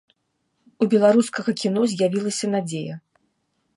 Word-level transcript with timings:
У 0.85 0.87
беларускага 0.93 1.49
кіно 1.61 1.81
з'явілася 1.91 2.45
надзея. 2.55 2.95